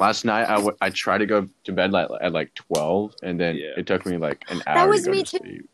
Last 0.00 0.24
night, 0.24 0.46
I, 0.48 0.54
w- 0.56 0.76
I 0.80 0.90
tried 0.90 1.18
to 1.18 1.26
go 1.26 1.48
to 1.64 1.72
bed 1.72 1.90
like 1.92 2.08
at 2.20 2.32
like 2.32 2.54
twelve, 2.54 3.14
and 3.22 3.38
then 3.38 3.56
Yeah. 3.56 3.74
it 3.80 3.86
took 3.86 4.06
me 4.06 4.16
like 4.16 4.44
an 4.48 4.62
hour 4.66 4.74
That 4.76 4.88
was 4.88 5.02
to 5.02 5.06
go 5.06 5.12
me 5.12 5.22
to 5.24 5.38
too. 5.38 5.44
sleep 5.44 5.68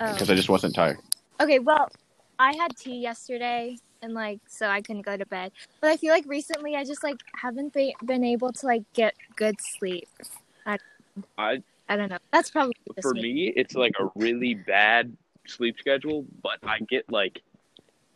Oh. 0.00 0.12
because 0.12 0.30
I 0.30 0.34
just 0.34 0.48
wasn't 0.48 0.74
tired. 0.74 0.98
Okay, 1.40 1.58
well, 1.58 1.90
I 2.38 2.54
had 2.56 2.76
tea 2.76 2.98
yesterday 2.98 3.78
and 4.02 4.14
like 4.14 4.40
so 4.46 4.68
I 4.68 4.80
couldn't 4.80 5.02
go 5.02 5.16
to 5.16 5.26
bed. 5.26 5.52
But 5.80 5.90
I 5.90 5.96
feel 5.96 6.12
like 6.12 6.24
recently 6.26 6.76
I 6.76 6.84
just 6.84 7.02
like 7.02 7.18
haven't 7.40 7.72
be- 7.72 7.96
been 8.04 8.24
able 8.24 8.52
to 8.52 8.66
like 8.66 8.82
get 8.92 9.14
good 9.36 9.56
sleep. 9.60 10.08
I 10.66 10.78
I 11.36 11.62
I 11.88 11.96
don't 11.96 12.10
know. 12.10 12.18
That's 12.32 12.50
probably 12.50 12.74
for 13.00 13.14
me, 13.14 13.52
it's 13.56 13.74
like 13.74 13.94
a 14.00 14.10
really 14.14 14.54
bad 14.54 15.16
sleep 15.46 15.76
schedule, 15.78 16.26
but 16.42 16.58
I 16.62 16.80
get 16.80 17.10
like 17.10 17.40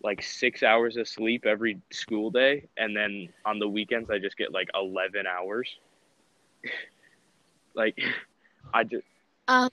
like 0.02 0.22
six 0.22 0.62
hours 0.62 0.96
of 0.96 1.08
sleep 1.08 1.46
every 1.46 1.80
school 1.90 2.30
day, 2.30 2.68
and 2.76 2.96
then 2.96 3.28
on 3.44 3.58
the 3.58 3.68
weekends 3.68 4.10
I 4.10 4.18
just 4.18 4.36
get 4.36 4.52
like 4.52 4.68
eleven 4.74 5.26
hours. 5.26 5.68
like 7.74 7.98
I 8.74 8.84
just 8.84 9.04
um, 9.48 9.70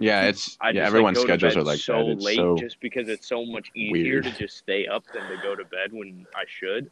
Yeah, 0.00 0.22
hmm. 0.22 0.28
it's 0.28 0.56
I 0.60 0.70
yeah. 0.70 0.86
Everyone's 0.86 1.18
like, 1.18 1.26
schedules 1.26 1.56
are 1.56 1.62
like 1.64 1.80
so 1.80 2.04
that. 2.04 2.08
It's 2.12 2.24
late 2.24 2.36
so 2.36 2.56
just 2.56 2.80
because 2.80 3.08
it's 3.08 3.28
so 3.28 3.44
much 3.44 3.70
easier 3.74 3.92
weird. 4.20 4.24
to 4.24 4.30
just 4.32 4.56
stay 4.58 4.86
up 4.86 5.04
than 5.12 5.28
to 5.28 5.36
go 5.42 5.54
to 5.56 5.64
bed 5.64 5.92
when 5.92 6.26
I 6.34 6.44
should, 6.46 6.90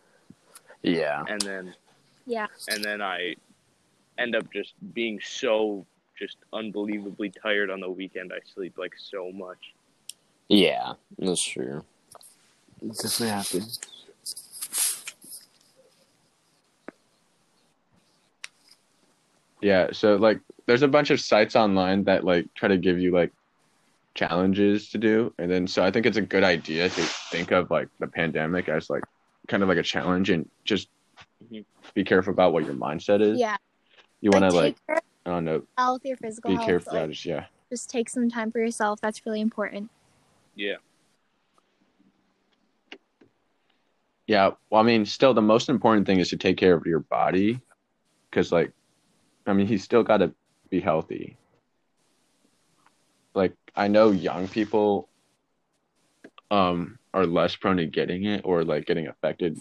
Yeah, 0.83 1.25
and 1.29 1.41
then 1.43 1.75
yeah. 2.27 2.47
and 2.69 2.83
then 2.85 3.01
I 3.03 3.37
end 4.19 4.35
up 4.35 4.51
just 4.53 4.75
being 4.95 5.21
so 5.23 5.87
just 6.19 6.39
unbelievably 6.53 7.31
tired 7.31 7.71
on 7.71 7.81
the 7.81 7.91
weekend. 7.91 8.33
I 8.33 8.41
sleep 8.55 8.79
like 8.79 8.95
so 8.99 9.31
much. 9.33 9.75
yeah, 10.49 10.95
that's 11.19 11.45
true. 11.45 11.85
It 12.83 12.93
definitely 12.93 13.29
happens. 13.29 13.81
Yeah. 19.67 19.89
So 19.93 20.15
like, 20.17 20.39
there's 20.67 20.83
a 20.83 20.89
bunch 20.97 21.11
of 21.11 21.21
sites 21.21 21.57
online 21.57 22.05
that 22.05 22.23
like 22.23 22.47
try 22.55 22.69
to 22.69 22.79
give 22.79 22.99
you 23.01 23.11
like 23.11 23.33
challenges 24.15 24.91
to 24.91 24.99
do, 24.99 25.35
and 25.39 25.51
then 25.51 25.67
so 25.67 25.85
I 25.85 25.91
think 25.91 26.07
it's 26.07 26.17
a 26.17 26.23
good 26.35 26.45
idea 26.45 26.89
to 26.89 27.03
think 27.33 27.51
of 27.51 27.71
like 27.71 27.89
the 27.99 28.07
pandemic 28.07 28.69
as 28.69 28.89
like 28.89 29.03
kind 29.49 29.63
of 29.63 29.69
like 29.69 29.79
a 29.79 29.83
challenge, 29.83 30.31
and 30.31 30.49
just 30.65 30.89
be 31.95 32.05
careful 32.05 32.33
about 32.33 32.53
what 32.53 32.65
your 32.65 32.75
mindset 32.75 33.21
is. 33.21 33.39
Yeah. 33.39 33.57
You 34.21 34.31
want 34.33 34.45
to 34.49 34.57
like, 34.57 34.65
like 34.65 34.75
take 34.77 34.87
care 34.87 34.97
of 34.97 35.03
I 35.27 35.31
don't 35.31 35.45
know, 35.45 35.53
your 35.53 35.63
health, 35.77 36.01
your 36.05 36.17
physical 36.17 36.51
be 36.51 36.57
health. 36.57 36.67
careful. 36.67 36.95
like, 36.95 37.11
Just, 37.11 37.27
yeah. 37.27 37.47
just 37.71 37.91
take 37.91 38.09
some 38.09 38.31
time 38.31 38.51
for 38.53 38.61
yourself. 38.61 39.01
That's 39.01 39.27
really 39.27 39.41
important. 39.41 39.91
Yeah. 40.55 40.77
Yeah, 44.27 44.53
well, 44.71 44.81
I 44.81 44.85
mean, 44.85 45.07
still, 45.07 45.35
the 45.35 45.43
most 45.43 45.69
important 45.69 46.07
thing 46.07 46.19
is 46.19 46.31
to 46.31 46.37
take 46.37 46.57
care 46.57 46.75
of 46.75 46.85
your 46.85 46.99
body, 46.99 47.61
because, 48.29 48.51
like, 48.51 48.73
I 49.47 49.53
mean, 49.53 49.67
he's 49.67 49.85
still 49.85 50.03
got 50.03 50.19
to 50.19 50.35
be 50.71 50.81
healthy. 50.81 51.37
Like, 53.35 53.55
I 53.75 53.89
know 53.89 54.11
young 54.11 54.49
people, 54.49 55.09
um, 56.51 56.99
are 57.13 57.27
less 57.27 57.57
prone 57.57 57.79
to 57.79 57.87
getting 57.87 58.25
it 58.25 58.43
or 58.45 58.65
like 58.65 58.87
getting 58.87 59.07
affected 59.07 59.61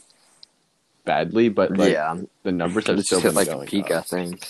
badly, 1.06 1.50
but 1.50 1.77
like 1.77 1.94
yeah, 1.94 2.18
the 2.44 2.51
numbers 2.51 2.88
have 2.88 3.00
it's 3.00 3.08
still 3.08 3.22
hit 3.22 3.30
been 3.30 3.36
like 3.36 3.48
a 3.48 3.51
going 3.51 3.68
peak, 3.68 3.92
up. 3.92 3.92
I 3.92 4.01
think. 4.01 4.48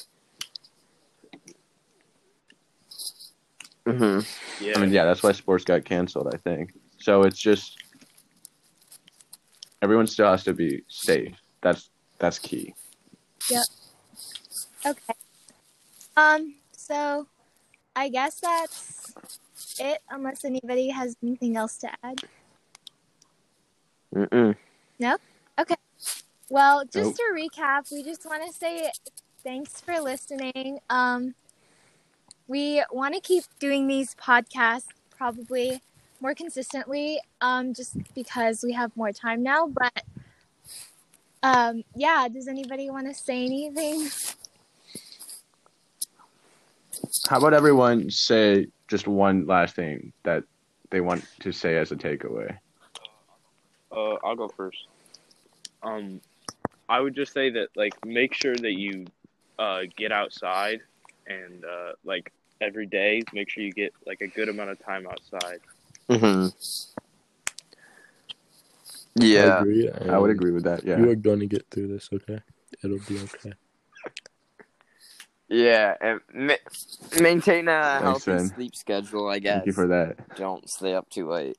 hmm 3.86 4.20
Yeah. 4.60 4.74
I 4.76 4.80
mean, 4.80 4.92
yeah, 4.92 5.06
that's 5.06 5.22
why 5.22 5.34
sports 5.34 5.66
got 5.66 5.86
canceled. 5.86 6.34
I 6.34 6.38
think 6.38 6.74
so. 6.98 7.24
It's 7.24 7.40
just 7.40 7.78
everyone 9.82 10.08
still 10.08 10.28
has 10.28 10.44
to 10.46 10.54
be 10.54 10.84
safe. 10.88 11.36
That's 11.62 11.90
that's 12.18 12.40
key. 12.40 12.74
Yeah. 13.52 13.62
Okay. 14.86 15.14
Um. 16.18 16.56
So, 16.78 17.28
I 17.96 18.10
guess 18.10 18.40
that's 18.42 19.14
it, 19.80 20.00
unless 20.10 20.46
anybody 20.46 20.90
has 20.90 21.16
anything 21.24 21.58
else 21.58 21.78
to 21.78 21.90
add. 22.04 22.22
Mm-mm. 24.14 24.56
Well, 26.50 26.86
just 26.86 27.16
to 27.16 27.24
recap, 27.34 27.92
we 27.92 28.04
just 28.04 28.26
want 28.26 28.46
to 28.46 28.54
say 28.54 28.92
thanks 29.44 29.82
for 29.82 30.00
listening. 30.00 30.80
Um, 30.90 31.34
we 32.48 32.84
want 32.92 33.16
to 33.16 33.20
keep 33.20 33.44
doing 33.60 33.88
these 33.88 34.14
podcasts 34.16 34.86
probably 35.18 35.82
more 36.22 36.36
consistently, 36.36 37.20
um, 37.42 37.74
just 37.74 37.96
because 38.14 38.64
we 38.64 38.74
have 38.74 38.96
more 38.96 39.12
time 39.12 39.42
now. 39.42 39.68
But 39.68 40.04
um, 41.42 41.84
yeah, 41.96 42.28
does 42.32 42.48
anybody 42.48 42.90
want 42.90 43.08
to 43.08 43.14
say 43.14 43.44
anything? 43.44 44.10
How 47.30 47.38
about 47.38 47.54
everyone 47.54 48.10
say 48.10 48.68
just 48.88 49.08
one 49.08 49.46
last 49.46 49.76
thing 49.76 50.14
that 50.24 50.44
they 50.92 51.02
want 51.02 51.26
to 51.42 51.52
say 51.52 51.78
as 51.78 51.92
a 51.92 51.96
takeaway? 51.96 52.58
Uh, 53.92 54.16
I'll 54.24 54.36
go 54.36 54.48
first. 54.50 54.88
Um, 55.82 56.22
I 56.90 57.00
would 57.00 57.16
just 57.16 57.34
say 57.34 57.50
that 57.52 57.70
like 57.76 57.94
make 58.06 58.34
sure 58.34 58.56
that 58.56 58.74
you 58.74 59.06
uh, 59.58 59.82
get 59.96 60.12
outside 60.12 60.82
and 61.28 61.64
uh, 61.64 61.94
like 62.04 62.32
every 62.62 62.86
day 62.86 63.22
make 63.34 63.50
sure 63.50 63.64
you 63.64 63.72
get 63.72 63.94
like 64.06 64.22
a 64.22 64.28
good 64.28 64.50
amount 64.50 64.70
of 64.70 64.84
time 64.86 65.08
outside. 65.08 65.60
Mm-hmm. 66.10 66.48
I 69.22 69.26
Yeah. 69.26 69.60
agree. 69.60 69.90
I 69.90 70.18
would 70.18 70.30
agree 70.30 70.52
with 70.52 70.64
that. 70.66 70.84
Yeah. 70.84 71.00
You 71.00 71.10
are 71.10 71.16
going 71.16 71.40
to 71.40 71.48
get 71.48 71.66
through 71.72 71.88
this, 71.88 72.10
okay? 72.14 72.40
It'll 72.84 73.00
be 73.00 73.18
okay. 73.20 73.54
Yeah. 75.48 75.96
And 76.02 76.20
ma- 76.34 77.22
maintain 77.22 77.68
a 77.68 77.72
Thanks, 78.02 78.04
healthy 78.04 78.32
Finn. 78.32 78.48
sleep 78.50 78.76
schedule, 78.76 79.30
I 79.30 79.40
guess. 79.40 79.56
Thank 79.58 79.66
you 79.68 79.74
for 79.74 79.88
that. 79.88 80.36
Don't 80.36 80.68
stay 80.70 80.94
up 80.96 81.10
too 81.10 81.30
late. 81.30 81.58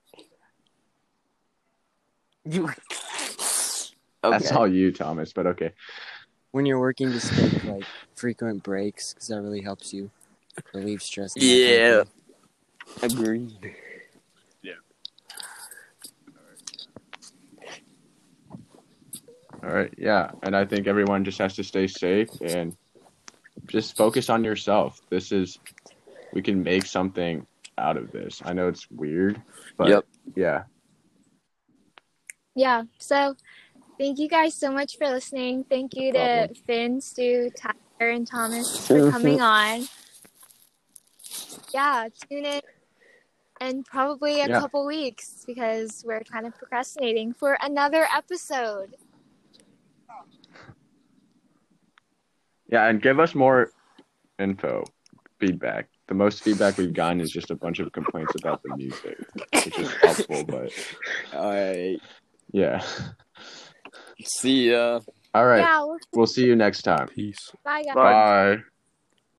You. 2.44 2.70
Okay. 4.24 4.38
That's 4.38 4.50
all 4.50 4.66
you, 4.66 4.90
Thomas. 4.90 5.32
But 5.32 5.46
okay. 5.46 5.70
When 6.50 6.66
you're 6.66 6.80
working, 6.80 7.12
just 7.12 7.32
take 7.32 7.62
like 7.62 7.84
frequent 8.16 8.64
breaks 8.64 9.14
because 9.14 9.28
that 9.28 9.40
really 9.40 9.60
helps 9.60 9.92
you 9.92 10.10
relieve 10.74 11.00
stress. 11.00 11.36
and 11.36 11.42
that 11.44 11.46
kind 11.48 11.70
Yeah. 12.98 13.08
thing. 13.08 13.10
Agreed. 13.20 13.74
All 19.62 19.70
right. 19.70 19.92
Yeah. 19.96 20.30
And 20.42 20.54
I 20.56 20.64
think 20.64 20.86
everyone 20.86 21.24
just 21.24 21.38
has 21.38 21.54
to 21.56 21.64
stay 21.64 21.86
safe 21.86 22.28
and 22.40 22.76
just 23.66 23.96
focus 23.96 24.28
on 24.30 24.44
yourself. 24.44 25.00
This 25.10 25.32
is, 25.32 25.58
we 26.32 26.42
can 26.42 26.62
make 26.62 26.84
something 26.86 27.46
out 27.78 27.96
of 27.96 28.12
this. 28.12 28.42
I 28.44 28.52
know 28.52 28.68
it's 28.68 28.90
weird, 28.90 29.40
but 29.76 29.88
Yep. 29.88 30.06
yeah. 30.34 30.62
Yeah. 32.54 32.84
So 32.98 33.36
thank 33.98 34.18
you 34.18 34.28
guys 34.28 34.54
so 34.54 34.70
much 34.70 34.96
for 34.96 35.08
listening. 35.08 35.64
Thank 35.64 35.94
you 35.94 36.12
to 36.12 36.18
Problem. 36.18 36.54
Finn, 36.66 37.00
Stu, 37.00 37.50
Tyler, 37.56 38.10
and 38.12 38.26
Thomas 38.26 38.86
for 38.86 39.10
coming 39.10 39.40
on. 39.40 39.86
Yeah, 41.74 42.08
tune 42.30 42.44
in 42.46 42.60
and 43.60 43.84
probably 43.84 44.40
a 44.40 44.48
Yeah. 44.48 44.60
couple 44.60 44.86
weeks 44.86 45.44
because 45.46 46.02
we're 46.06 46.20
kind 46.20 46.46
of 46.46 46.54
procrastinating 46.56 47.32
for 47.34 47.58
another 47.60 48.06
episode. 48.14 48.94
Yeah. 52.68 52.86
And 52.86 53.00
give 53.00 53.20
us 53.20 53.34
more 53.34 53.70
info, 54.38 54.84
feedback. 55.38 55.88
The 56.08 56.14
most 56.14 56.42
feedback 56.42 56.78
we've 56.78 56.92
gotten 56.92 57.20
is 57.20 57.30
just 57.30 57.50
a 57.50 57.56
bunch 57.56 57.80
of 57.80 57.90
complaints 57.92 58.34
about 58.36 58.62
the 58.62 58.76
music, 58.76 59.18
which 59.52 59.78
is 59.78 59.92
helpful, 59.96 60.44
but 60.44 60.72
All 61.34 61.50
right. 61.50 61.98
yeah. 62.52 62.84
See 64.24 64.70
ya. 64.70 65.00
All 65.34 65.46
right. 65.46 65.58
Yeah, 65.60 65.84
we'll, 65.84 65.98
We'll 66.14 66.26
see 66.26 66.46
you 66.46 66.56
next 66.56 66.82
time. 66.82 67.08
Peace. 67.08 67.38
bye 67.64 67.82
guys. 67.82 67.94
Bye. 67.94 68.58